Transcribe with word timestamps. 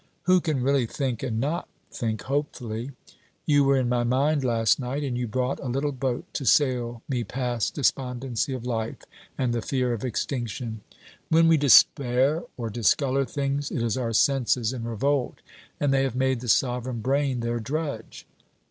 'Who 0.23 0.41
can 0.41 0.63
really 0.63 0.87
think, 0.87 1.21
and 1.21 1.39
not 1.39 1.69
think 1.91 2.23
hopefully? 2.23 2.93
You 3.45 3.63
were 3.63 3.77
in 3.77 3.87
my 3.87 4.03
mind 4.03 4.43
last 4.43 4.79
night, 4.79 5.03
and 5.03 5.15
you 5.15 5.27
brought 5.27 5.59
a 5.59 5.67
little 5.67 5.91
boat 5.91 6.25
to 6.33 6.43
sail 6.43 7.03
me 7.07 7.23
past 7.23 7.75
despondency 7.75 8.51
of 8.55 8.65
life 8.65 9.03
and 9.37 9.53
the 9.53 9.61
fear 9.61 9.93
of 9.93 10.03
extinction. 10.03 10.81
When 11.29 11.47
we 11.47 11.55
despair 11.55 12.41
or 12.57 12.71
discolour 12.71 13.25
things, 13.25 13.69
it 13.69 13.83
is 13.83 13.95
our 13.95 14.11
senses 14.11 14.73
in 14.73 14.85
revolt, 14.85 15.35
and 15.79 15.93
they 15.93 16.01
have 16.01 16.15
made 16.15 16.39
the 16.39 16.47
sovereign 16.47 17.01
brain 17.01 17.41
their 17.41 17.59
drudge. 17.59 18.25